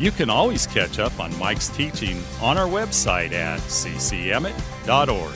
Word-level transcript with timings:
you 0.00 0.10
can 0.10 0.30
always 0.30 0.66
catch 0.66 0.98
up 0.98 1.20
on 1.20 1.38
Mike's 1.38 1.68
teaching 1.68 2.22
on 2.40 2.56
our 2.56 2.66
website 2.66 3.32
at 3.32 3.60
ccemmett.org. 3.60 5.34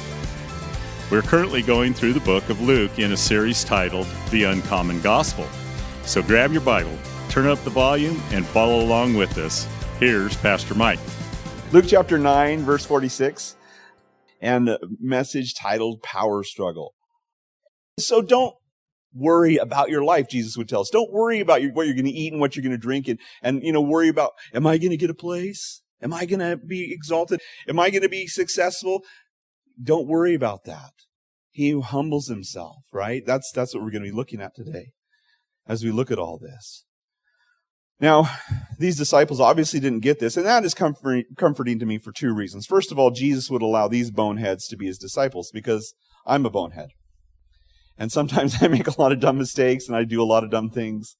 We're 1.10 1.20
currently 1.20 1.60
going 1.60 1.92
through 1.92 2.14
the 2.14 2.20
book 2.20 2.48
of 2.48 2.62
Luke 2.62 2.98
in 2.98 3.12
a 3.12 3.16
series 3.16 3.62
titled 3.62 4.06
The 4.30 4.44
Uncommon 4.44 5.02
Gospel. 5.02 5.46
So 6.04 6.22
grab 6.22 6.50
your 6.50 6.62
Bible, 6.62 6.96
turn 7.28 7.46
up 7.46 7.62
the 7.62 7.68
volume, 7.68 8.22
and 8.30 8.46
follow 8.46 8.80
along 8.80 9.14
with 9.14 9.36
us. 9.36 9.68
Here's 10.00 10.34
Pastor 10.38 10.74
Mike. 10.74 10.98
Luke 11.70 11.84
chapter 11.86 12.18
9, 12.18 12.62
verse 12.62 12.86
46, 12.86 13.56
and 14.40 14.78
message 14.98 15.54
titled 15.54 16.02
Power 16.02 16.42
Struggle. 16.42 16.94
So 17.98 18.22
don't 18.22 18.56
worry 19.14 19.56
about 19.56 19.90
your 19.90 20.04
life, 20.04 20.28
Jesus 20.28 20.56
would 20.56 20.68
tell 20.68 20.80
us. 20.80 20.90
Don't 20.90 21.12
worry 21.12 21.40
about 21.40 21.62
your, 21.62 21.72
what 21.72 21.86
you're 21.86 21.94
going 21.94 22.04
to 22.04 22.10
eat 22.10 22.32
and 22.32 22.40
what 22.40 22.56
you're 22.56 22.62
going 22.62 22.72
to 22.72 22.78
drink 22.78 23.08
and, 23.08 23.18
and, 23.42 23.62
you 23.62 23.72
know, 23.72 23.80
worry 23.80 24.08
about, 24.08 24.32
am 24.52 24.66
I 24.66 24.78
going 24.78 24.90
to 24.90 24.96
get 24.96 25.10
a 25.10 25.14
place? 25.14 25.82
Am 26.02 26.12
I 26.12 26.26
going 26.26 26.40
to 26.40 26.56
be 26.56 26.92
exalted? 26.92 27.40
Am 27.68 27.78
I 27.78 27.90
going 27.90 28.02
to 28.02 28.08
be 28.08 28.26
successful? 28.26 29.02
Don't 29.82 30.08
worry 30.08 30.34
about 30.34 30.64
that. 30.64 30.92
He 31.50 31.70
who 31.70 31.82
humbles 31.82 32.28
himself, 32.28 32.78
right? 32.92 33.22
That's, 33.24 33.50
that's 33.54 33.74
what 33.74 33.82
we're 33.82 33.90
going 33.90 34.02
to 34.02 34.10
be 34.10 34.16
looking 34.16 34.40
at 34.40 34.54
today 34.54 34.88
as 35.66 35.84
we 35.84 35.90
look 35.90 36.10
at 36.10 36.18
all 36.18 36.38
this. 36.38 36.84
Now, 38.00 38.28
these 38.78 38.96
disciples 38.96 39.40
obviously 39.40 39.78
didn't 39.78 40.00
get 40.00 40.18
this, 40.18 40.36
and 40.36 40.44
that 40.44 40.64
is 40.64 40.74
comforting, 40.74 41.24
comforting 41.38 41.78
to 41.78 41.86
me 41.86 41.98
for 41.98 42.10
two 42.10 42.34
reasons. 42.34 42.66
First 42.66 42.90
of 42.90 42.98
all, 42.98 43.12
Jesus 43.12 43.48
would 43.50 43.62
allow 43.62 43.86
these 43.86 44.10
boneheads 44.10 44.66
to 44.68 44.76
be 44.76 44.86
his 44.86 44.98
disciples 44.98 45.50
because 45.54 45.94
I'm 46.26 46.44
a 46.44 46.50
bonehead. 46.50 46.88
And 47.98 48.10
sometimes 48.10 48.56
I 48.62 48.68
make 48.68 48.86
a 48.86 49.00
lot 49.00 49.12
of 49.12 49.20
dumb 49.20 49.38
mistakes 49.38 49.88
and 49.88 49.96
I 49.96 50.04
do 50.04 50.22
a 50.22 50.24
lot 50.24 50.44
of 50.44 50.50
dumb 50.50 50.70
things. 50.70 51.16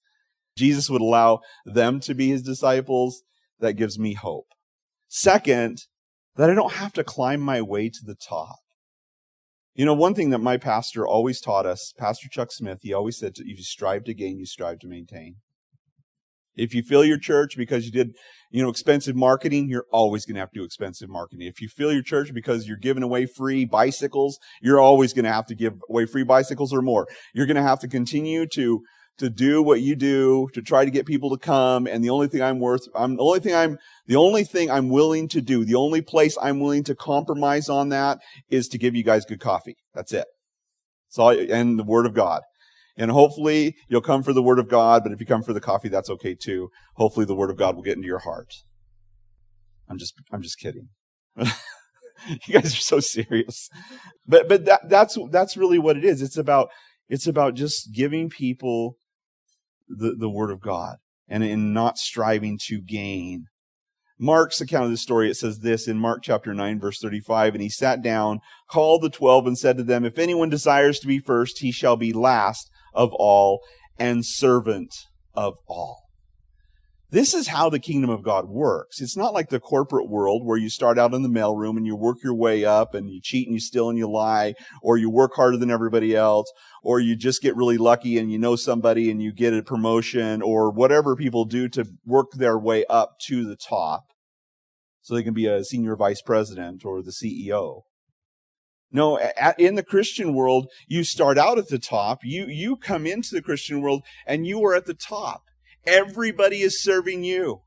Jesus 0.56 0.88
would 0.88 1.02
allow 1.02 1.40
them 1.64 2.00
to 2.00 2.14
be 2.14 2.28
his 2.28 2.42
disciples. 2.42 3.22
That 3.60 3.74
gives 3.74 3.98
me 3.98 4.14
hope. 4.14 4.48
Second, 5.08 5.78
that 6.36 6.50
I 6.50 6.54
don't 6.54 6.72
have 6.72 6.92
to 6.94 7.04
climb 7.04 7.40
my 7.40 7.62
way 7.62 7.88
to 7.88 8.00
the 8.04 8.16
top. 8.16 8.58
You 9.74 9.84
know, 9.84 9.94
one 9.94 10.14
thing 10.14 10.30
that 10.30 10.38
my 10.38 10.56
pastor 10.56 11.06
always 11.06 11.40
taught 11.40 11.66
us, 11.66 11.92
Pastor 11.96 12.28
Chuck 12.28 12.52
Smith, 12.52 12.80
he 12.82 12.92
always 12.92 13.18
said, 13.18 13.34
to, 13.36 13.42
if 13.42 13.58
you 13.58 13.64
strive 13.64 14.04
to 14.04 14.14
gain, 14.14 14.38
you 14.38 14.46
strive 14.46 14.78
to 14.80 14.86
maintain. 14.86 15.36
If 16.56 16.74
you 16.74 16.82
fill 16.82 17.04
your 17.04 17.18
church 17.18 17.56
because 17.56 17.84
you 17.84 17.92
did, 17.92 18.14
you 18.50 18.62
know, 18.62 18.68
expensive 18.68 19.16
marketing, 19.16 19.68
you're 19.68 19.86
always 19.90 20.24
going 20.24 20.34
to 20.34 20.40
have 20.40 20.50
to 20.52 20.60
do 20.60 20.64
expensive 20.64 21.08
marketing. 21.08 21.46
If 21.46 21.60
you 21.60 21.68
fill 21.68 21.92
your 21.92 22.02
church 22.02 22.32
because 22.32 22.66
you're 22.66 22.76
giving 22.76 23.02
away 23.02 23.26
free 23.26 23.64
bicycles, 23.64 24.38
you're 24.62 24.80
always 24.80 25.12
going 25.12 25.24
to 25.24 25.32
have 25.32 25.46
to 25.46 25.54
give 25.54 25.74
away 25.88 26.06
free 26.06 26.24
bicycles 26.24 26.72
or 26.72 26.82
more. 26.82 27.08
You're 27.32 27.46
going 27.46 27.56
to 27.56 27.62
have 27.62 27.80
to 27.80 27.88
continue 27.88 28.46
to 28.54 28.82
to 29.18 29.30
do 29.30 29.62
what 29.62 29.80
you 29.80 29.94
do 29.94 30.48
to 30.54 30.62
try 30.62 30.84
to 30.84 30.90
get 30.90 31.06
people 31.06 31.30
to 31.30 31.38
come 31.38 31.86
and 31.86 32.02
the 32.02 32.10
only 32.10 32.26
thing 32.26 32.42
I'm 32.42 32.58
worth 32.58 32.88
I'm 32.94 33.16
the 33.16 33.22
only 33.22 33.40
thing 33.40 33.54
I'm 33.54 33.78
the 34.06 34.16
only 34.16 34.44
thing 34.44 34.70
I'm 34.70 34.88
willing 34.88 35.28
to 35.28 35.40
do 35.40 35.64
the 35.64 35.76
only 35.76 36.02
place 36.02 36.36
I'm 36.40 36.60
willing 36.60 36.84
to 36.84 36.94
compromise 36.94 37.68
on 37.68 37.90
that 37.90 38.18
is 38.50 38.66
to 38.68 38.78
give 38.78 38.94
you 38.94 39.04
guys 39.04 39.24
good 39.24 39.40
coffee 39.40 39.76
that's 39.94 40.12
it 40.12 40.26
so 41.08 41.28
and 41.28 41.78
the 41.78 41.84
word 41.84 42.06
of 42.06 42.14
God 42.14 42.42
and 42.96 43.10
hopefully 43.10 43.76
you'll 43.88 44.00
come 44.00 44.22
for 44.22 44.32
the 44.32 44.42
word 44.42 44.58
of 44.58 44.68
God, 44.68 45.02
but 45.02 45.12
if 45.12 45.20
you 45.20 45.26
come 45.26 45.42
for 45.42 45.52
the 45.52 45.60
coffee, 45.60 45.88
that's 45.88 46.10
okay 46.10 46.34
too. 46.34 46.70
Hopefully 46.96 47.26
the 47.26 47.34
word 47.34 47.50
of 47.50 47.56
God 47.56 47.74
will 47.74 47.82
get 47.82 47.96
into 47.96 48.06
your 48.06 48.20
heart. 48.20 48.52
I'm 49.88 49.98
just, 49.98 50.14
I'm 50.32 50.42
just 50.42 50.58
kidding. 50.58 50.88
you 51.36 52.52
guys 52.52 52.72
are 52.72 52.80
so 52.80 53.00
serious. 53.00 53.68
But, 54.26 54.48
but 54.48 54.64
that, 54.64 54.88
that's, 54.88 55.18
that's 55.30 55.56
really 55.56 55.78
what 55.78 55.96
it 55.96 56.04
is. 56.04 56.22
It's 56.22 56.36
about, 56.36 56.68
it's 57.08 57.26
about 57.26 57.54
just 57.54 57.92
giving 57.92 58.30
people 58.30 58.96
the, 59.88 60.14
the 60.18 60.30
word 60.30 60.50
of 60.50 60.60
God 60.60 60.96
and 61.28 61.42
in 61.42 61.72
not 61.72 61.98
striving 61.98 62.58
to 62.66 62.80
gain. 62.80 63.46
Mark's 64.18 64.60
account 64.60 64.84
of 64.84 64.90
the 64.92 64.96
story, 64.96 65.28
it 65.28 65.34
says 65.34 65.58
this 65.58 65.88
in 65.88 65.98
Mark 65.98 66.20
chapter 66.22 66.54
9, 66.54 66.78
verse 66.78 67.00
35. 67.00 67.54
And 67.54 67.62
he 67.62 67.68
sat 67.68 68.00
down, 68.00 68.40
called 68.70 69.02
the 69.02 69.10
twelve, 69.10 69.46
and 69.46 69.58
said 69.58 69.76
to 69.76 69.82
them, 69.82 70.04
If 70.04 70.18
anyone 70.18 70.48
desires 70.48 71.00
to 71.00 71.08
be 71.08 71.18
first, 71.18 71.58
he 71.58 71.72
shall 71.72 71.96
be 71.96 72.12
last 72.12 72.70
of 72.94 73.10
all 73.12 73.60
and 73.98 74.24
servant 74.24 74.94
of 75.34 75.54
all. 75.68 76.04
This 77.10 77.32
is 77.32 77.46
how 77.46 77.70
the 77.70 77.78
kingdom 77.78 78.10
of 78.10 78.24
God 78.24 78.48
works. 78.48 79.00
It's 79.00 79.16
not 79.16 79.32
like 79.32 79.48
the 79.48 79.60
corporate 79.60 80.08
world 80.08 80.44
where 80.44 80.58
you 80.58 80.68
start 80.68 80.98
out 80.98 81.14
in 81.14 81.22
the 81.22 81.28
mailroom 81.28 81.76
and 81.76 81.86
you 81.86 81.94
work 81.94 82.16
your 82.24 82.34
way 82.34 82.64
up 82.64 82.92
and 82.92 83.08
you 83.08 83.20
cheat 83.22 83.46
and 83.46 83.54
you 83.54 83.60
steal 83.60 83.88
and 83.88 83.96
you 83.96 84.10
lie, 84.10 84.54
or 84.82 84.96
you 84.96 85.08
work 85.08 85.30
harder 85.36 85.56
than 85.56 85.70
everybody 85.70 86.16
else, 86.16 86.52
or 86.82 86.98
you 86.98 87.14
just 87.14 87.40
get 87.40 87.54
really 87.54 87.78
lucky 87.78 88.18
and 88.18 88.32
you 88.32 88.38
know 88.38 88.56
somebody 88.56 89.12
and 89.12 89.22
you 89.22 89.32
get 89.32 89.54
a 89.54 89.62
promotion, 89.62 90.42
or 90.42 90.72
whatever 90.72 91.14
people 91.14 91.44
do 91.44 91.68
to 91.68 91.86
work 92.04 92.32
their 92.32 92.58
way 92.58 92.84
up 92.86 93.20
to 93.26 93.46
the 93.46 93.56
top 93.56 94.06
so 95.00 95.14
they 95.14 95.22
can 95.22 95.34
be 95.34 95.46
a 95.46 95.62
senior 95.62 95.94
vice 95.94 96.20
president 96.20 96.84
or 96.84 97.00
the 97.00 97.12
CEO. 97.12 97.82
No, 98.94 99.18
at, 99.18 99.58
in 99.58 99.74
the 99.74 99.82
Christian 99.82 100.34
world, 100.34 100.68
you 100.86 101.02
start 101.02 101.36
out 101.36 101.58
at 101.58 101.66
the 101.66 101.80
top. 101.80 102.20
You, 102.22 102.46
you 102.46 102.76
come 102.76 103.08
into 103.08 103.34
the 103.34 103.42
Christian 103.42 103.80
world 103.82 104.04
and 104.24 104.46
you 104.46 104.64
are 104.64 104.72
at 104.72 104.86
the 104.86 104.94
top. 104.94 105.42
Everybody 105.84 106.62
is 106.62 106.80
serving 106.80 107.24
you. 107.24 107.62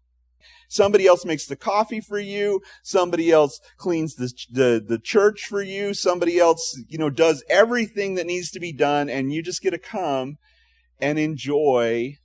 Somebody 0.70 1.06
else 1.06 1.26
makes 1.26 1.46
the 1.46 1.58
coffee 1.58 2.00
for 2.00 2.18
you. 2.18 2.62
Somebody 2.82 3.30
else 3.30 3.60
cleans 3.76 4.16
the, 4.16 4.32
the, 4.50 4.84
the 4.86 4.98
church 4.98 5.42
for 5.50 5.62
you. 5.62 5.94
Somebody 5.94 6.40
else, 6.40 6.82
you 6.88 6.98
know, 6.98 7.10
does 7.10 7.44
everything 7.50 8.16
that 8.16 8.26
needs 8.26 8.50
to 8.52 8.60
be 8.62 8.72
done. 8.72 9.10
And 9.10 9.34
you 9.34 9.44
just 9.44 9.62
get 9.62 9.72
to 9.72 9.78
come 9.78 10.38
and 11.02 11.20
enjoy 11.20 12.20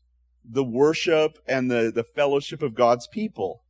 the 0.44 0.64
worship 0.64 1.38
and 1.48 1.68
the, 1.68 1.90
the 1.92 2.04
fellowship 2.04 2.62
of 2.62 2.76
God's 2.76 3.08
people. 3.08 3.61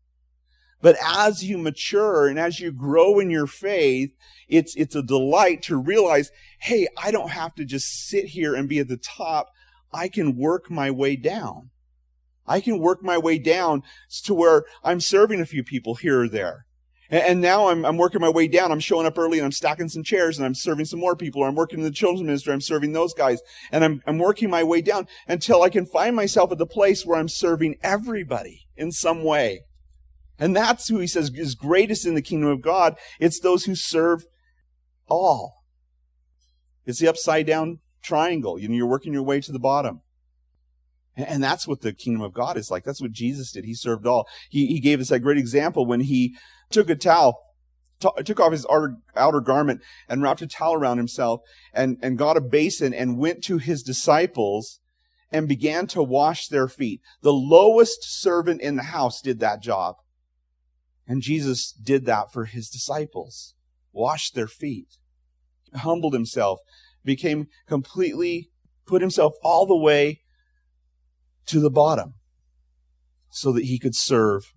But 0.82 0.96
as 1.02 1.44
you 1.44 1.56
mature 1.56 2.26
and 2.26 2.38
as 2.38 2.60
you 2.60 2.72
grow 2.72 3.20
in 3.20 3.30
your 3.30 3.46
faith, 3.46 4.12
it's, 4.48 4.74
it's 4.74 4.96
a 4.96 5.02
delight 5.02 5.62
to 5.62 5.76
realize, 5.76 6.30
hey, 6.60 6.88
I 7.02 7.12
don't 7.12 7.30
have 7.30 7.54
to 7.54 7.64
just 7.64 8.08
sit 8.08 8.26
here 8.26 8.54
and 8.54 8.68
be 8.68 8.80
at 8.80 8.88
the 8.88 8.96
top. 8.96 9.50
I 9.92 10.08
can 10.08 10.36
work 10.36 10.70
my 10.70 10.90
way 10.90 11.16
down. 11.16 11.70
I 12.46 12.60
can 12.60 12.80
work 12.80 13.02
my 13.02 13.16
way 13.16 13.38
down 13.38 13.84
to 14.24 14.34
where 14.34 14.64
I'm 14.82 15.00
serving 15.00 15.40
a 15.40 15.46
few 15.46 15.62
people 15.62 15.94
here 15.94 16.22
or 16.22 16.28
there. 16.28 16.66
And, 17.08 17.42
now 17.42 17.68
I'm, 17.68 17.84
I'm 17.84 17.98
working 17.98 18.22
my 18.22 18.30
way 18.30 18.48
down. 18.48 18.72
I'm 18.72 18.80
showing 18.80 19.06
up 19.06 19.18
early 19.18 19.38
and 19.38 19.44
I'm 19.44 19.52
stacking 19.52 19.90
some 19.90 20.02
chairs 20.02 20.38
and 20.38 20.46
I'm 20.46 20.54
serving 20.54 20.86
some 20.86 20.98
more 20.98 21.14
people. 21.14 21.42
Or 21.42 21.48
I'm 21.48 21.54
working 21.54 21.80
in 21.80 21.84
the 21.84 21.90
children's 21.90 22.26
ministry. 22.26 22.54
I'm 22.54 22.62
serving 22.62 22.94
those 22.94 23.12
guys. 23.12 23.42
And 23.70 23.84
I'm, 23.84 24.02
I'm 24.06 24.18
working 24.18 24.48
my 24.48 24.64
way 24.64 24.80
down 24.80 25.06
until 25.28 25.62
I 25.62 25.68
can 25.68 25.84
find 25.84 26.16
myself 26.16 26.50
at 26.52 26.58
the 26.58 26.66
place 26.66 27.04
where 27.04 27.18
I'm 27.18 27.28
serving 27.28 27.76
everybody 27.82 28.66
in 28.78 28.92
some 28.92 29.24
way. 29.24 29.60
And 30.38 30.56
that's 30.56 30.88
who 30.88 30.98
he 30.98 31.06
says 31.06 31.30
is 31.34 31.54
greatest 31.54 32.06
in 32.06 32.14
the 32.14 32.22
kingdom 32.22 32.50
of 32.50 32.62
God. 32.62 32.96
It's 33.20 33.40
those 33.40 33.64
who 33.64 33.74
serve 33.74 34.24
all. 35.08 35.62
It's 36.84 36.98
the 36.98 37.08
upside 37.08 37.46
down 37.46 37.80
triangle. 38.02 38.58
You 38.58 38.68
know, 38.68 38.74
you're 38.74 38.86
working 38.86 39.12
your 39.12 39.22
way 39.22 39.40
to 39.40 39.52
the 39.52 39.58
bottom. 39.58 40.00
And 41.14 41.44
that's 41.44 41.68
what 41.68 41.82
the 41.82 41.92
kingdom 41.92 42.22
of 42.22 42.32
God 42.32 42.56
is 42.56 42.70
like. 42.70 42.84
That's 42.84 43.02
what 43.02 43.12
Jesus 43.12 43.52
did. 43.52 43.64
He 43.64 43.74
served 43.74 44.06
all. 44.06 44.26
He, 44.48 44.66
he 44.66 44.80
gave 44.80 45.00
us 45.00 45.08
that 45.08 45.20
great 45.20 45.38
example 45.38 45.86
when 45.86 46.00
he 46.00 46.34
took 46.70 46.88
a 46.88 46.94
towel, 46.94 47.38
t- 48.00 48.22
took 48.24 48.40
off 48.40 48.52
his 48.52 48.66
outer, 48.70 48.96
outer 49.14 49.40
garment 49.40 49.82
and 50.08 50.22
wrapped 50.22 50.40
a 50.40 50.46
towel 50.46 50.74
around 50.74 50.96
himself 50.96 51.42
and, 51.74 51.98
and 52.02 52.16
got 52.16 52.38
a 52.38 52.40
basin 52.40 52.94
and 52.94 53.18
went 53.18 53.44
to 53.44 53.58
his 53.58 53.82
disciples 53.82 54.80
and 55.30 55.48
began 55.48 55.86
to 55.88 56.02
wash 56.02 56.48
their 56.48 56.68
feet. 56.68 57.02
The 57.20 57.32
lowest 57.32 57.98
servant 58.02 58.62
in 58.62 58.76
the 58.76 58.84
house 58.84 59.20
did 59.20 59.38
that 59.40 59.62
job. 59.62 59.96
And 61.12 61.20
Jesus 61.20 61.72
did 61.72 62.06
that 62.06 62.32
for 62.32 62.46
his 62.46 62.70
disciples, 62.70 63.52
washed 63.92 64.34
their 64.34 64.46
feet, 64.46 64.96
humbled 65.74 66.14
himself, 66.14 66.60
became 67.04 67.48
completely, 67.68 68.48
put 68.86 69.02
himself 69.02 69.34
all 69.44 69.66
the 69.66 69.76
way 69.76 70.22
to 71.44 71.60
the 71.60 71.68
bottom 71.68 72.14
so 73.28 73.52
that 73.52 73.64
he 73.64 73.78
could 73.78 73.94
serve 73.94 74.54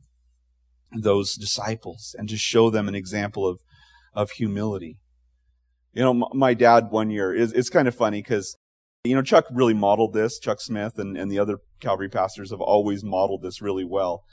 those 0.94 1.34
disciples 1.34 2.16
and 2.18 2.30
to 2.30 2.38
show 2.38 2.70
them 2.70 2.88
an 2.88 2.96
example 2.96 3.46
of, 3.46 3.60
of 4.14 4.32
humility. 4.32 4.98
You 5.92 6.04
know, 6.04 6.30
my 6.34 6.54
dad 6.54 6.86
one 6.90 7.10
year, 7.10 7.34
is 7.34 7.52
it's 7.52 7.70
kind 7.70 7.90
of 7.90 7.96
funny 7.96 8.22
because, 8.22 8.56
you 9.04 9.14
know, 9.14 9.22
Chuck 9.22 9.44
really 9.52 9.74
modeled 9.74 10.14
this. 10.14 10.40
Chuck 10.40 10.62
Smith 10.62 10.94
and, 11.00 11.18
and 11.18 11.30
the 11.30 11.38
other 11.38 11.58
Calvary 11.82 12.08
pastors 12.08 12.52
have 12.52 12.62
always 12.62 13.04
modeled 13.04 13.42
this 13.42 13.62
really 13.62 13.84
well. 13.84 14.24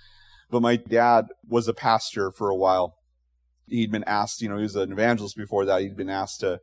But 0.53 0.61
my 0.61 0.77
dad 0.77 1.29
was 1.49 1.67
a 1.67 1.73
pastor 1.73 2.31
for 2.31 2.51
a 2.51 2.55
while. 2.55 2.99
he'd 3.67 3.91
been 3.91 4.05
asked, 4.05 4.43
you 4.43 4.51
know, 4.51 4.59
he 4.59 4.65
was 4.65 4.77
an 4.77 4.93
evangelist 4.93 5.35
before 5.35 5.65
that. 5.65 5.81
He'd 5.81 5.97
been 5.97 6.11
asked 6.11 6.41
to 6.41 6.61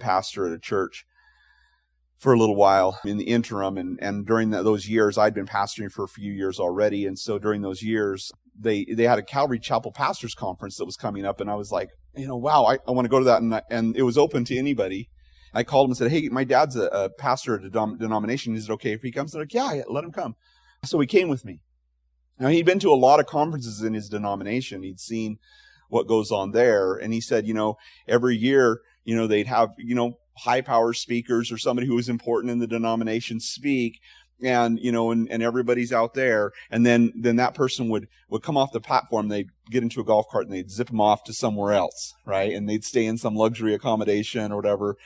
pastor 0.00 0.46
at 0.46 0.52
a 0.52 0.58
church 0.58 1.04
for 2.18 2.32
a 2.32 2.38
little 2.38 2.56
while 2.56 2.98
in 3.04 3.18
the 3.18 3.24
interim. 3.24 3.76
And, 3.76 3.98
and 4.00 4.26
during 4.26 4.50
the, 4.50 4.62
those 4.62 4.88
years, 4.88 5.18
I'd 5.18 5.34
been 5.34 5.46
pastoring 5.46 5.92
for 5.92 6.02
a 6.02 6.08
few 6.08 6.32
years 6.32 6.58
already. 6.58 7.04
And 7.04 7.18
so 7.18 7.38
during 7.38 7.60
those 7.60 7.82
years, 7.82 8.32
they, 8.58 8.86
they 8.86 9.02
had 9.02 9.18
a 9.18 9.22
Calvary 9.22 9.58
Chapel 9.58 9.92
Pastors 9.92 10.34
Conference 10.34 10.78
that 10.78 10.86
was 10.86 10.96
coming 10.96 11.26
up. 11.26 11.38
And 11.38 11.50
I 11.50 11.56
was 11.56 11.70
like, 11.70 11.90
you 12.16 12.26
know, 12.26 12.36
wow, 12.36 12.64
I, 12.64 12.78
I 12.88 12.92
want 12.92 13.04
to 13.04 13.10
go 13.10 13.18
to 13.18 13.26
that. 13.26 13.42
And, 13.42 13.60
and 13.70 13.94
it 13.98 14.02
was 14.02 14.16
open 14.16 14.46
to 14.46 14.56
anybody. 14.56 15.10
I 15.52 15.62
called 15.62 15.88
him 15.88 15.90
and 15.90 15.98
said, 15.98 16.10
Hey, 16.10 16.30
my 16.30 16.44
dad's 16.44 16.76
a, 16.76 16.86
a 16.86 17.10
pastor 17.10 17.58
at 17.58 17.64
a 17.64 17.70
dom- 17.70 17.98
denomination. 17.98 18.56
Is 18.56 18.70
it 18.70 18.72
okay 18.72 18.92
if 18.92 19.02
he 19.02 19.12
comes? 19.12 19.32
They're 19.32 19.42
like, 19.42 19.52
yeah, 19.52 19.82
let 19.88 20.04
him 20.04 20.12
come. 20.12 20.36
So 20.84 20.98
he 21.00 21.06
came 21.06 21.28
with 21.28 21.44
me. 21.44 21.60
Now 22.38 22.48
he'd 22.48 22.66
been 22.66 22.78
to 22.80 22.92
a 22.92 22.94
lot 22.94 23.20
of 23.20 23.26
conferences 23.26 23.82
in 23.82 23.94
his 23.94 24.08
denomination. 24.08 24.82
He'd 24.82 25.00
seen 25.00 25.38
what 25.88 26.08
goes 26.08 26.30
on 26.30 26.52
there. 26.52 26.94
And 26.94 27.12
he 27.12 27.20
said, 27.20 27.46
you 27.46 27.54
know, 27.54 27.76
every 28.08 28.36
year, 28.36 28.80
you 29.04 29.16
know, 29.16 29.26
they'd 29.26 29.46
have, 29.46 29.70
you 29.78 29.94
know, 29.94 30.18
high 30.38 30.60
power 30.60 30.92
speakers 30.92 31.50
or 31.50 31.58
somebody 31.58 31.86
who 31.86 31.94
was 31.94 32.08
important 32.08 32.50
in 32.50 32.58
the 32.58 32.66
denomination 32.66 33.40
speak 33.40 34.00
and 34.42 34.78
you 34.80 34.92
know 34.92 35.10
and, 35.10 35.30
and 35.30 35.42
everybody's 35.42 35.92
out 35.92 36.12
there 36.14 36.52
and 36.70 36.84
then 36.84 37.12
then 37.16 37.36
that 37.36 37.54
person 37.54 37.88
would 37.88 38.06
would 38.28 38.42
come 38.42 38.56
off 38.56 38.72
the 38.72 38.80
platform 38.80 39.28
they'd 39.28 39.48
get 39.70 39.82
into 39.82 40.00
a 40.00 40.04
golf 40.04 40.26
cart 40.30 40.44
and 40.44 40.54
they'd 40.54 40.70
zip 40.70 40.88
them 40.88 41.00
off 41.00 41.24
to 41.24 41.32
somewhere 41.32 41.72
else 41.72 42.14
right 42.26 42.52
and 42.52 42.68
they'd 42.68 42.84
stay 42.84 43.06
in 43.06 43.16
some 43.16 43.34
luxury 43.34 43.72
accommodation 43.72 44.52
or 44.52 44.56
whatever 44.56 44.96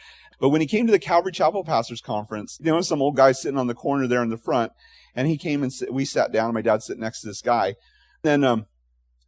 but 0.41 0.49
when 0.49 0.61
he 0.61 0.67
came 0.67 0.87
to 0.87 0.93
the 0.93 0.99
calvary 0.99 1.33
chapel 1.33 1.63
pastors 1.65 2.01
conference 2.01 2.59
there 2.61 2.75
was 2.75 2.89
some 2.89 3.03
old 3.03 3.17
guy 3.17 3.33
sitting 3.33 3.59
on 3.59 3.67
the 3.67 3.75
corner 3.75 4.07
there 4.07 4.23
in 4.23 4.31
the 4.31 4.37
front 4.37 4.73
and 5.15 5.29
he 5.29 5.37
came 5.37 5.63
and 5.63 5.73
we 5.91 6.05
sat 6.05 6.33
down 6.33 6.47
And 6.47 6.55
my 6.55 6.63
dad 6.63 6.83
sitting 6.83 7.03
next 7.03 7.21
to 7.21 7.29
this 7.29 7.43
guy 7.43 7.75
then 8.23 8.45
um 8.45 8.67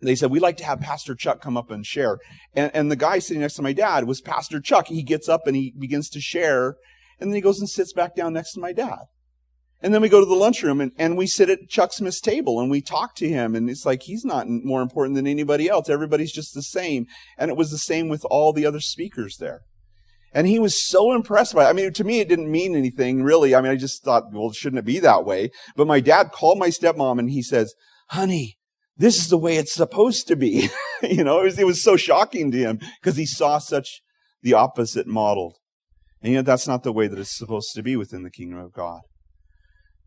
they 0.03 0.17
said, 0.17 0.31
we'd 0.31 0.41
like 0.41 0.57
to 0.57 0.65
have 0.65 0.81
Pastor 0.81 1.15
Chuck 1.15 1.41
come 1.41 1.57
up 1.57 1.71
and 1.71 1.87
share. 1.87 2.19
And, 2.55 2.71
and 2.75 2.91
the 2.91 2.97
guy 2.97 3.21
sitting 3.21 3.41
next 3.41 3.55
to 3.55 3.63
my 3.63 3.73
dad 3.73 4.05
was 4.05 4.21
Pastor 4.21 4.61
Chuck. 4.61 4.89
He 4.89 5.03
gets 5.03 5.29
up 5.29 5.47
and 5.47 5.55
he 5.55 5.73
begins 5.79 6.11
to 6.11 6.21
share. 6.21 6.77
And 7.21 7.31
then 7.31 7.37
he 7.37 7.41
goes 7.41 7.61
and 7.61 7.69
sits 7.69 7.93
back 7.93 8.17
down 8.17 8.33
next 8.33 8.55
to 8.55 8.61
my 8.61 8.73
dad. 8.73 9.05
And 9.81 9.95
then 9.95 10.03
we 10.03 10.09
go 10.09 10.21
to 10.21 10.27
the 10.27 10.35
lunchroom 10.35 10.81
and, 10.81 10.93
and 10.99 11.17
we 11.17 11.27
sit 11.27 11.51
at 11.51 11.69
Chuck 11.69 11.93
Smith's 11.93 12.21
table 12.21 12.61
and 12.61 12.71
we 12.71 12.81
talk 12.81 13.15
to 13.17 13.29
him. 13.29 13.55
And 13.55 13.71
it's 13.71 13.87
like 13.87 14.03
he's 14.03 14.25
not 14.25 14.49
more 14.49 14.83
important 14.83 15.17
than 15.17 15.27
anybody 15.27 15.69
else. 15.69 15.89
Everybody's 15.89 16.33
just 16.33 16.55
the 16.55 16.63
same. 16.63 17.07
And 17.39 17.51
it 17.51 17.57
was 17.57 17.71
the 17.71 17.79
same 17.79 18.09
with 18.09 18.25
all 18.29 18.53
the 18.53 18.67
other 18.67 18.81
speakers 18.81 19.37
there. 19.39 19.63
And 20.35 20.47
he 20.47 20.59
was 20.59 20.83
so 20.83 21.13
impressed 21.13 21.55
by 21.55 21.67
it. 21.67 21.69
I 21.69 21.73
mean, 21.73 21.93
to 21.93 22.05
me, 22.05 22.21
it 22.21 22.29
didn't 22.29 22.51
mean 22.51 22.75
anything 22.75 23.23
really. 23.23 23.55
I 23.55 23.61
mean, 23.61 23.71
I 23.71 23.77
just 23.77 24.03
thought, 24.03 24.33
well, 24.33 24.51
shouldn't 24.53 24.79
it 24.79 24.85
be 24.87 24.99
that 25.01 25.25
way? 25.25 25.51
But 25.77 25.87
my 25.87 26.01
dad 26.01 26.33
called 26.33 26.59
my 26.59 26.69
stepmom 26.69 27.19
and 27.19 27.31
he 27.31 27.43
says, 27.43 27.75
honey, 28.09 28.57
this 28.97 29.19
is 29.19 29.29
the 29.29 29.39
way 29.39 29.57
it's 29.57 29.75
supposed 29.75 30.27
to 30.29 30.37
be. 30.37 30.69
you 31.03 31.23
know, 31.25 31.41
it 31.41 31.45
was, 31.45 31.59
it 31.59 31.67
was 31.67 31.83
so 31.83 31.97
shocking 31.97 32.51
to 32.51 32.59
him 32.59 32.81
because 33.01 33.17
he 33.17 33.27
saw 33.27 33.59
such 33.59 34.01
the 34.43 34.55
opposite 34.55 35.07
modeled. 35.07 35.57
And 36.23 36.33
yet 36.33 36.45
that's 36.45 36.69
not 36.69 36.83
the 36.83 36.93
way 36.93 37.09
that 37.09 37.19
it's 37.19 37.37
supposed 37.37 37.75
to 37.75 37.83
be 37.83 37.97
within 37.97 38.23
the 38.23 38.31
kingdom 38.31 38.59
of 38.59 38.73
God. 38.73 39.01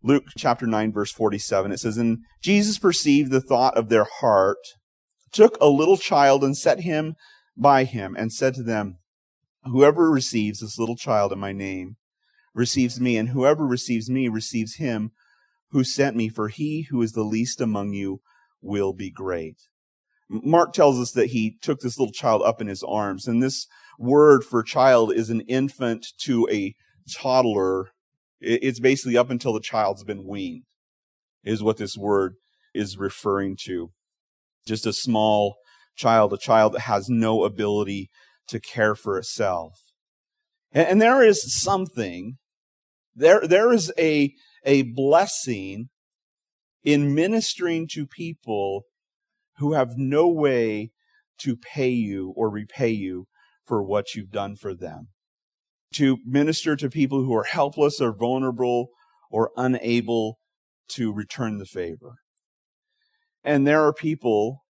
Luke 0.02 0.26
chapter 0.38 0.66
9 0.66 0.94
verse 0.94 1.12
47, 1.12 1.72
it 1.72 1.80
says, 1.80 1.98
And 1.98 2.20
Jesus 2.42 2.78
perceived 2.80 3.32
the 3.32 3.42
thought 3.42 3.76
of 3.78 3.90
their 3.90 4.06
heart, 4.20 4.58
took 5.32 5.58
a 5.60 5.68
little 5.68 5.98
child 5.98 6.44
and 6.44 6.56
set 6.56 6.82
him 6.82 7.16
by 7.58 7.84
him 7.84 8.16
and 8.18 8.32
said 8.32 8.54
to 8.56 8.64
them, 8.64 9.00
Whoever 9.66 10.12
receives 10.12 10.60
this 10.60 10.78
little 10.78 10.96
child 10.96 11.32
in 11.32 11.40
my 11.40 11.52
name 11.52 11.98
receives 12.54 13.00
me, 13.00 13.18
and 13.18 13.30
whoever 13.30 13.66
receives 13.66 14.10
me 14.10 14.28
receives 14.28 14.76
him 14.76 15.12
who 15.72 15.84
sent 15.84 16.16
me, 16.16 16.30
for 16.30 16.50
he 16.50 16.84
who 16.90 17.02
is 17.02 17.14
the 17.14 17.24
least 17.24 17.60
among 17.60 17.94
you 17.94 18.22
will 18.62 18.94
be 18.94 19.10
great. 19.10 19.58
Mark 20.30 20.74
tells 20.74 21.00
us 21.00 21.12
that 21.12 21.28
he 21.28 21.58
took 21.62 21.80
this 21.80 22.00
little 22.00 22.14
child 22.14 22.42
up 22.44 22.62
in 22.62 22.68
his 22.68 22.84
arms, 22.84 23.28
and 23.28 23.42
this 23.42 23.68
word 23.98 24.44
for 24.44 24.64
child 24.64 25.12
is 25.14 25.30
an 25.30 25.42
infant 25.42 26.08
to 26.20 26.48
a 26.52 26.76
toddler. 27.12 27.90
It's 28.40 28.80
basically 28.80 29.18
up 29.18 29.30
until 29.30 29.54
the 29.54 29.60
child's 29.60 30.04
been 30.04 30.26
weaned, 30.26 30.64
is 31.44 31.64
what 31.64 31.78
this 31.78 31.98
word 31.98 32.36
is 32.74 32.98
referring 32.98 33.58
to. 33.66 33.92
Just 34.68 34.86
a 34.86 34.94
small 34.94 35.58
child, 35.96 36.34
a 36.34 36.38
child 36.38 36.74
that 36.74 36.82
has 36.82 37.10
no 37.10 37.44
ability 37.44 38.10
to 38.48 38.60
care 38.60 38.96
for 38.96 39.18
itself. 39.18 39.80
And, 40.72 40.88
and 40.88 41.02
there 41.02 41.24
is 41.24 41.54
something, 41.54 42.38
there, 43.16 43.48
there 43.48 43.72
is 43.72 43.92
a, 43.98 44.34
a 44.64 44.84
blessing 44.84 45.90
in 46.84 47.16
ministering 47.16 47.88
to 47.94 48.06
people 48.06 48.84
who 49.58 49.74
have 49.74 49.98
no 49.98 50.28
way 50.28 50.92
to 51.40 51.56
pay 51.56 51.90
you 51.90 52.34
or 52.36 52.50
repay 52.50 52.90
you 52.90 53.26
for 53.66 53.84
what 53.84 54.14
you've 54.14 54.32
done 54.32 54.56
for 54.56 54.74
them. 54.76 55.08
To 55.96 56.18
minister 56.26 56.76
to 56.76 56.90
people 56.90 57.24
who 57.24 57.36
are 57.36 57.46
helpless 57.46 58.00
or 58.00 58.16
vulnerable 58.16 58.90
or 59.32 59.52
unable 59.58 60.38
to 60.90 61.12
return 61.12 61.58
the 61.58 61.66
favor. 61.66 62.16
And 63.44 63.66
there 63.66 63.86
are 63.86 63.94
people 63.94 64.66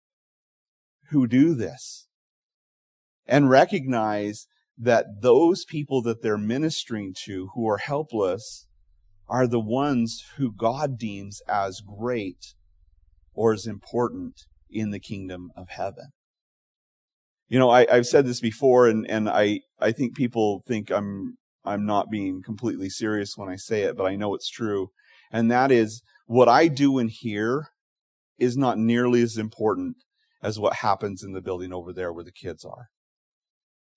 who 1.11 1.27
do 1.27 1.55
this 1.55 2.09
and 3.27 3.51
recognize 3.51 4.47
that 4.79 5.07
those 5.21 5.65
people 5.65 6.03
that 6.03 6.23
they're 6.23 6.39
ministering 6.39 7.15
to 7.25 7.51
who 7.55 7.69
are 7.69 7.79
helpless 7.79 8.67
are 9.29 9.47
the 9.47 9.61
ones 9.61 10.25
who 10.37 10.53
God 10.53 10.99
deems 10.99 11.41
as 11.49 11.81
great 11.81 12.55
or 13.35 13.53
as 13.53 13.67
important 13.67 14.43
in 14.71 14.91
the 14.91 15.01
kingdom 15.01 15.51
of 15.57 15.69
heaven. 15.71 16.13
You 17.49 17.59
know, 17.59 17.71
I, 17.71 17.87
have 17.95 18.07
said 18.07 18.27
this 18.27 18.41
before, 18.41 18.89
and, 18.89 19.09
and 19.09 19.29
I, 19.29 19.61
I 19.79 19.93
think 19.93 20.17
people 20.17 20.63
think 20.67 20.91
I'm 20.91 21.37
I'm 21.65 21.87
not 21.87 22.11
being 22.11 22.43
completely 22.43 22.89
serious 22.89 23.37
when 23.37 23.49
I 23.49 23.57
say 23.57 23.83
it, 23.83 23.97
but 23.97 24.05
I 24.05 24.17
know 24.17 24.35
it's 24.35 24.51
true. 24.51 24.89
And 25.31 25.51
that 25.51 25.71
is 25.71 26.03
what 26.27 26.49
I 26.49 26.69
do 26.69 26.99
in 26.99 27.09
here 27.09 27.69
is 28.39 28.57
not 28.57 28.79
nearly 28.79 29.23
as 29.23 29.37
important 29.37 29.97
as 30.43 30.59
what 30.59 30.77
happens 30.77 31.23
in 31.23 31.33
the 31.33 31.41
building 31.41 31.73
over 31.73 31.93
there 31.93 32.13
where 32.13 32.25
the 32.25 32.33
kids 32.33 32.65
are. 32.65 32.89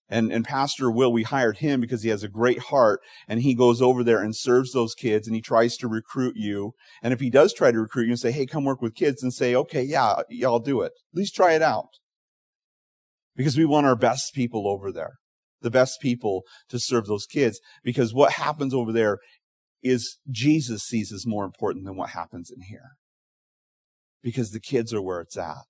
And, 0.07 0.31
and 0.31 0.45
Pastor 0.45 0.91
Will, 0.91 1.11
we 1.11 1.23
hired 1.23 1.57
him 1.57 1.81
because 1.81 2.03
he 2.03 2.09
has 2.09 2.23
a 2.23 2.29
great 2.29 2.59
heart 2.59 3.01
and 3.27 3.41
he 3.41 3.55
goes 3.55 3.81
over 3.81 4.03
there 4.03 4.21
and 4.21 4.35
serves 4.35 4.71
those 4.71 4.93
kids 4.93 5.27
and 5.27 5.35
he 5.35 5.41
tries 5.41 5.77
to 5.77 5.87
recruit 5.87 6.35
you. 6.35 6.73
And 7.01 7.11
if 7.11 7.19
he 7.19 7.31
does 7.31 7.53
try 7.53 7.71
to 7.71 7.79
recruit 7.79 8.05
you 8.05 8.11
and 8.11 8.19
say, 8.19 8.31
Hey, 8.31 8.45
come 8.45 8.65
work 8.65 8.81
with 8.81 8.93
kids 8.93 9.23
and 9.23 9.33
say, 9.33 9.55
okay, 9.55 9.81
yeah, 9.81 10.21
I'll 10.43 10.59
do 10.59 10.81
it. 10.81 10.93
At 11.13 11.17
least 11.17 11.35
try 11.35 11.53
it 11.53 11.63
out. 11.63 11.89
Because 13.35 13.57
we 13.57 13.65
want 13.65 13.87
our 13.87 13.95
best 13.95 14.33
people 14.33 14.67
over 14.67 14.91
there, 14.91 15.15
the 15.61 15.71
best 15.71 15.99
people 15.99 16.43
to 16.69 16.79
serve 16.79 17.07
those 17.07 17.25
kids. 17.25 17.59
Because 17.83 18.13
what 18.13 18.33
happens 18.33 18.73
over 18.73 18.93
there 18.93 19.17
is 19.81 20.19
Jesus 20.29 20.83
sees 20.83 21.11
as 21.11 21.25
more 21.25 21.45
important 21.45 21.85
than 21.85 21.97
what 21.97 22.11
happens 22.11 22.51
in 22.51 22.61
here. 22.61 22.91
Because 24.21 24.51
the 24.51 24.59
kids 24.59 24.93
are 24.93 25.01
where 25.01 25.19
it's 25.19 25.37
at. 25.37 25.65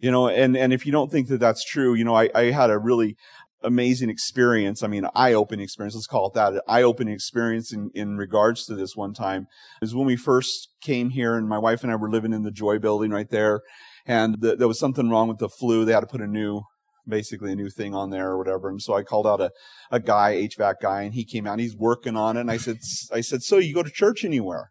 You 0.00 0.10
know, 0.12 0.28
and, 0.28 0.56
and 0.56 0.72
if 0.72 0.86
you 0.86 0.92
don't 0.92 1.10
think 1.10 1.28
that 1.28 1.40
that's 1.40 1.64
true, 1.64 1.94
you 1.94 2.04
know, 2.04 2.14
I, 2.14 2.30
I 2.34 2.44
had 2.50 2.70
a 2.70 2.78
really 2.78 3.16
amazing 3.62 4.08
experience. 4.10 4.82
I 4.82 4.86
mean, 4.86 5.06
eye-opening 5.14 5.64
experience. 5.64 5.94
Let's 5.94 6.06
call 6.06 6.28
it 6.28 6.34
that. 6.34 6.52
An 6.52 6.60
eye-opening 6.68 7.12
experience 7.12 7.72
in, 7.72 7.90
in 7.94 8.16
regards 8.16 8.64
to 8.66 8.74
this 8.74 8.94
one 8.94 9.12
time 9.12 9.46
is 9.82 9.94
when 9.94 10.06
we 10.06 10.16
first 10.16 10.68
came 10.80 11.10
here 11.10 11.36
and 11.36 11.48
my 11.48 11.58
wife 11.58 11.82
and 11.82 11.90
I 11.90 11.96
were 11.96 12.10
living 12.10 12.32
in 12.32 12.42
the 12.42 12.50
Joy 12.50 12.78
building 12.78 13.10
right 13.10 13.28
there. 13.28 13.62
And 14.06 14.40
the, 14.40 14.56
there 14.56 14.68
was 14.68 14.78
something 14.78 15.10
wrong 15.10 15.28
with 15.28 15.38
the 15.38 15.48
flue. 15.48 15.84
They 15.84 15.92
had 15.92 16.00
to 16.00 16.06
put 16.06 16.20
a 16.20 16.26
new, 16.26 16.62
basically 17.06 17.52
a 17.52 17.56
new 17.56 17.68
thing 17.68 17.94
on 17.94 18.10
there 18.10 18.30
or 18.30 18.38
whatever. 18.38 18.68
And 18.68 18.80
so 18.80 18.94
I 18.94 19.02
called 19.02 19.26
out 19.26 19.40
a, 19.40 19.50
a 19.90 20.00
guy, 20.00 20.34
HVAC 20.34 20.74
guy, 20.80 21.02
and 21.02 21.14
he 21.14 21.24
came 21.24 21.46
out. 21.46 21.54
and 21.54 21.60
He's 21.60 21.76
working 21.76 22.16
on 22.16 22.36
it. 22.36 22.42
And 22.42 22.50
I 22.50 22.56
said, 22.56 22.76
I 23.12 23.20
said, 23.20 23.42
so 23.42 23.58
you 23.58 23.74
go 23.74 23.82
to 23.82 23.90
church 23.90 24.24
anywhere? 24.24 24.70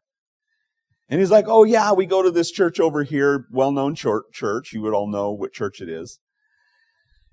And 1.10 1.20
he's 1.20 1.32
like, 1.32 1.46
oh 1.48 1.64
yeah, 1.64 1.94
we 1.94 2.06
go 2.06 2.22
to 2.22 2.32
this 2.32 2.52
church 2.52 2.80
over 2.80 3.04
here, 3.04 3.46
well-known 3.52 3.96
church. 3.96 4.74
You 4.74 4.82
would 4.82 4.94
all 4.94 5.08
know 5.08 5.32
what 5.32 5.54
church 5.54 5.80
it 5.80 5.90
is. 5.90 6.20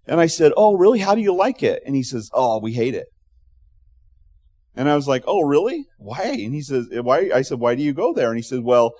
And 0.06 0.20
I 0.20 0.26
said, 0.26 0.52
oh 0.56 0.76
really? 0.76 1.00
How 1.00 1.14
do 1.14 1.20
you 1.20 1.34
like 1.34 1.62
it? 1.62 1.82
And 1.84 1.96
he 1.96 2.02
says, 2.02 2.30
oh, 2.32 2.58
we 2.60 2.74
hate 2.74 2.94
it. 2.94 3.06
And 4.76 4.88
I 4.88 4.96
was 4.96 5.08
like, 5.08 5.24
oh 5.26 5.42
really? 5.42 5.86
Why? 5.98 6.24
And 6.24 6.54
he 6.54 6.62
says, 6.62 6.88
eh, 6.92 7.00
why? 7.00 7.30
I 7.34 7.42
said, 7.42 7.58
why 7.58 7.74
do 7.74 7.82
you 7.82 7.92
go 7.92 8.12
there? 8.12 8.28
And 8.28 8.36
he 8.36 8.42
said, 8.42 8.62
well, 8.62 8.92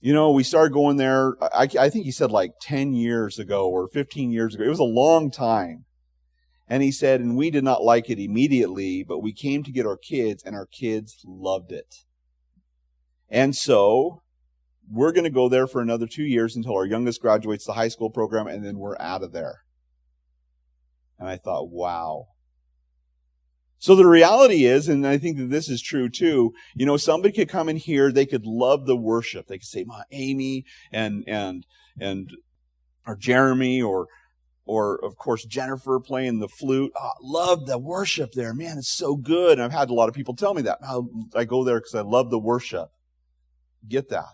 you 0.00 0.14
know, 0.14 0.30
we 0.30 0.44
started 0.44 0.72
going 0.72 0.96
there. 0.96 1.34
I, 1.42 1.68
I 1.78 1.90
think 1.90 2.04
he 2.04 2.12
said 2.12 2.30
like 2.30 2.52
10 2.62 2.94
years 2.94 3.38
ago 3.38 3.68
or 3.68 3.88
15 3.88 4.30
years 4.30 4.54
ago. 4.54 4.64
It 4.64 4.68
was 4.68 4.78
a 4.78 4.84
long 4.84 5.30
time. 5.30 5.84
And 6.68 6.82
he 6.82 6.92
said, 6.92 7.20
and 7.20 7.36
we 7.36 7.50
did 7.50 7.64
not 7.64 7.82
like 7.82 8.08
it 8.10 8.22
immediately, 8.22 9.02
but 9.02 9.20
we 9.20 9.32
came 9.32 9.62
to 9.64 9.72
get 9.72 9.86
our 9.86 9.96
kids 9.96 10.42
and 10.44 10.54
our 10.54 10.66
kids 10.66 11.16
loved 11.26 11.72
it. 11.72 11.94
And 13.28 13.54
so 13.54 14.22
we're 14.90 15.12
going 15.12 15.24
to 15.24 15.30
go 15.30 15.48
there 15.48 15.66
for 15.66 15.80
another 15.80 16.06
two 16.06 16.22
years 16.22 16.56
until 16.56 16.74
our 16.74 16.86
youngest 16.86 17.20
graduates 17.20 17.66
the 17.66 17.74
high 17.74 17.88
school 17.88 18.10
program, 18.10 18.46
and 18.46 18.64
then 18.64 18.78
we're 18.78 18.96
out 18.98 19.22
of 19.22 19.32
there. 19.32 19.62
And 21.18 21.28
I 21.28 21.36
thought, 21.36 21.70
wow. 21.70 22.28
So 23.78 23.94
the 23.94 24.06
reality 24.06 24.64
is, 24.64 24.88
and 24.88 25.06
I 25.06 25.18
think 25.18 25.36
that 25.38 25.50
this 25.50 25.68
is 25.68 25.80
true 25.80 26.08
too, 26.08 26.52
you 26.74 26.84
know, 26.84 26.96
somebody 26.96 27.32
could 27.32 27.48
come 27.48 27.68
in 27.68 27.76
here, 27.76 28.10
they 28.10 28.26
could 28.26 28.44
love 28.44 28.86
the 28.86 28.96
worship. 28.96 29.46
They 29.46 29.58
could 29.58 29.68
say, 29.68 29.84
Ma, 29.84 30.02
Amy 30.10 30.64
and, 30.90 31.22
and, 31.28 31.64
and, 32.00 32.30
or 33.06 33.16
Jeremy 33.16 33.80
or 33.80 34.08
or 34.68 35.02
of 35.02 35.16
course 35.16 35.46
Jennifer 35.46 35.98
playing 35.98 36.40
the 36.40 36.48
flute. 36.48 36.92
Oh, 36.94 37.12
love 37.22 37.66
the 37.66 37.78
worship 37.78 38.32
there, 38.32 38.52
man. 38.52 38.76
It's 38.76 38.94
so 38.94 39.16
good. 39.16 39.52
And 39.52 39.62
I've 39.62 39.72
had 39.72 39.88
a 39.88 39.94
lot 39.94 40.10
of 40.10 40.14
people 40.14 40.36
tell 40.36 40.52
me 40.52 40.62
that. 40.62 40.78
I 41.34 41.44
go 41.44 41.64
there 41.64 41.80
because 41.80 41.94
I 41.94 42.02
love 42.02 42.30
the 42.30 42.38
worship. 42.38 42.90
Get 43.86 44.08
that. 44.08 44.26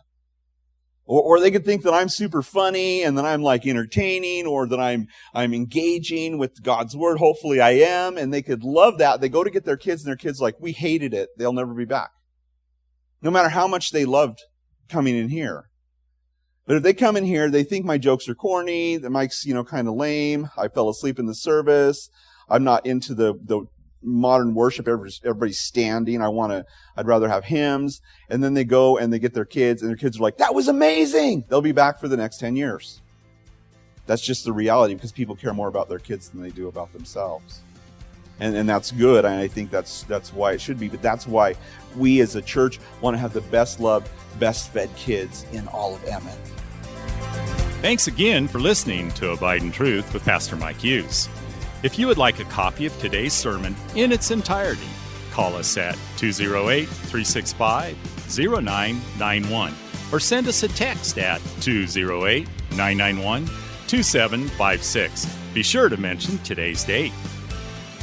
Or, 1.07 1.23
or 1.23 1.41
they 1.41 1.51
could 1.51 1.65
think 1.65 1.83
that 1.83 1.93
I'm 1.93 2.09
super 2.09 2.43
funny 2.43 3.03
and 3.03 3.19
that 3.19 3.25
I'm 3.25 3.43
like 3.43 3.67
entertaining 3.67 4.47
or 4.47 4.67
that 4.67 4.81
I'm, 4.81 5.07
I'm 5.35 5.53
engaging 5.53 6.39
with 6.39 6.63
God's 6.63 6.97
word. 6.97 7.19
Hopefully 7.19 7.61
I 7.61 7.73
am. 7.73 8.17
And 8.17 8.33
they 8.33 8.43
could 8.43 8.65
love 8.65 8.99
that. 8.99 9.21
They 9.21 9.29
go 9.29 9.45
to 9.45 9.51
get 9.51 9.65
their 9.65 9.77
kids 9.77 10.03
and 10.03 10.09
their 10.09 10.17
kids 10.17 10.41
like, 10.41 10.57
we 10.61 10.73
hated 10.73 11.13
it. 11.13 11.31
They'll 11.37 11.53
never 11.53 11.75
be 11.75 11.85
back. 11.85 12.11
No 13.21 13.31
matter 13.31 13.51
how 13.51 13.67
much 13.69 13.91
they 13.91 14.05
loved 14.05 14.41
coming 14.89 15.17
in 15.17 15.29
here. 15.29 15.71
But 16.67 16.77
if 16.77 16.83
they 16.83 16.95
come 16.95 17.17
in 17.17 17.25
here, 17.25 17.51
they 17.51 17.65
think 17.65 17.85
my 17.85 17.99
jokes 17.99 18.27
are 18.29 18.35
corny, 18.35 18.97
the 18.97 19.11
mic's, 19.11 19.45
you 19.45 19.53
know, 19.53 19.65
kind 19.65 19.87
of 19.87 19.95
lame. 19.95 20.49
I 20.57 20.69
fell 20.69 20.89
asleep 20.89 21.19
in 21.19 21.27
the 21.27 21.35
service. 21.35 22.09
I'm 22.49 22.65
not 22.65 22.87
into 22.87 23.15
the, 23.15 23.35
the 23.35 23.67
modern 24.05 24.55
worship. 24.55 24.87
Everybody's 24.87 25.59
standing. 25.59 26.23
I 26.23 26.29
want 26.29 26.53
to, 26.53 26.65
I'd 26.97 27.07
rather 27.07 27.29
have 27.29 27.45
hymns. 27.45 28.01
And 28.29 28.43
then 28.43 28.55
they 28.55 28.65
go 28.65 28.99
and 28.99 29.13
they 29.13 29.19
get 29.19 29.35
their 29.35 29.45
kids 29.45 29.83
and 29.83 29.91
their 29.91 29.97
kids 29.97 30.19
are 30.19 30.23
like, 30.23 30.39
that 30.39 30.55
was 30.55 30.69
amazing. 30.69 31.45
They'll 31.49 31.61
be 31.61 31.73
back 31.73 31.99
for 31.99 32.09
the 32.09 32.17
next 32.17 32.39
10 32.39 32.57
years. 32.57 33.01
That's 34.07 34.23
just 34.23 34.45
the 34.45 34.53
reality 34.53 34.95
because 34.95 35.13
people 35.13 35.35
care 35.35 35.55
more 35.55 35.69
about 35.69 35.89
their 35.89 35.99
kids 35.99 36.29
than 36.29 36.43
they 36.43 36.51
do 36.51 36.69
about 36.69 36.93
themselves. 36.93 37.61
And, 38.41 38.57
and 38.57 38.69
that's 38.69 38.91
good. 38.91 39.25
And 39.25 39.35
I 39.35 39.49
think 39.49 39.71
that's, 39.71 40.03
that's 40.05 40.33
why 40.33 40.53
it 40.53 40.61
should 40.61 40.79
be. 40.79 40.89
But 40.89 41.01
that's 41.01 41.27
why 41.27 41.55
we 41.97 42.21
as 42.21 42.37
a 42.37 42.43
church 42.43 42.81
want 43.01 43.15
to 43.15 43.19
have 43.19 43.33
the 43.33 43.41
best 43.43 43.81
loved, 43.81 44.09
best 44.39 44.73
fed 44.73 44.95
kids 44.97 45.47
in 45.53 45.67
all 45.69 45.95
of 45.95 46.05
Emmett. 46.05 46.39
Thanks 47.81 48.07
again 48.07 48.49
for 48.49 48.61
listening 48.61 49.11
to 49.13 49.33
Abide 49.33 49.63
in 49.63 49.71
Truth 49.71 50.13
with 50.13 50.25
Pastor 50.25 50.57
Mike 50.57 50.79
Hughes. 50.79 51.29
If 51.85 51.99
you 51.99 52.07
would 52.07 52.17
like 52.17 52.39
a 52.39 52.45
copy 52.45 52.87
of 52.87 52.99
today's 52.99 53.35
sermon 53.35 53.77
in 53.95 54.11
its 54.11 54.31
entirety, 54.31 54.89
call 55.31 55.55
us 55.55 55.77
at 55.77 55.99
208 56.17 56.89
365 56.89 57.95
0991 58.39 59.75
or 60.11 60.19
send 60.19 60.49
us 60.49 60.63
a 60.63 60.69
text 60.69 61.19
at 61.19 61.43
208 61.61 62.49
991 62.71 63.47
2756. 63.87 65.27
Be 65.53 65.63
sure 65.63 65.91
to 65.91 65.99
mention 65.99 66.39
today's 66.39 66.85
date. 66.85 67.13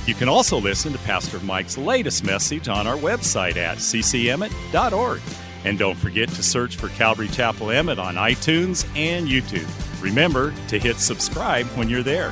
You 0.05 0.13
can 0.13 0.29
also 0.29 0.59
listen 0.59 0.93
to 0.93 0.99
Pastor 0.99 1.39
Mike's 1.39 1.75
latest 1.75 2.23
message 2.23 2.67
on 2.67 2.85
our 2.85 2.97
website 2.97 3.55
at 3.55 3.79
ccemmett.org. 3.79 5.21
And 5.65 5.79
don't 5.79 5.97
forget 5.97 6.29
to 6.29 6.43
search 6.43 6.75
for 6.75 6.89
Calvary 6.89 7.29
Chapel 7.29 7.71
Emmett 7.71 7.97
on 7.97 8.13
iTunes 8.13 8.85
and 8.95 9.27
YouTube. 9.27 9.67
Remember 10.03 10.53
to 10.67 10.77
hit 10.77 10.97
subscribe 10.97 11.65
when 11.75 11.89
you're 11.89 12.03
there. 12.03 12.31